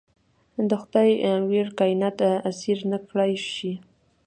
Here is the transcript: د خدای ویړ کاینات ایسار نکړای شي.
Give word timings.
د 0.69 0.71
خدای 0.81 1.11
ویړ 1.49 1.67
کاینات 1.79 2.17
ایسار 2.47 2.79
نکړای 2.93 3.33
شي. 3.53 3.71